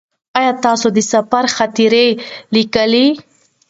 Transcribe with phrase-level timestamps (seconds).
[0.37, 2.07] ایا تاسې د سفر خاطرې
[2.53, 3.03] لیکئ؟